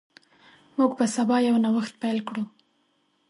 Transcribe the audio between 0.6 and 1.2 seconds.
موږ به